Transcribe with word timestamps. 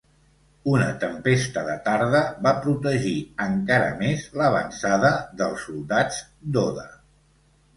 Una 0.69 0.85
tempesta 1.03 1.61
de 1.67 1.75
tarda 1.87 2.21
va 2.47 2.53
protegir 2.63 3.13
encara 3.45 3.91
més 4.01 4.25
l'avançada 4.41 5.13
dels 5.43 5.67
soldats 5.71 6.19
d'Oda. 6.57 6.89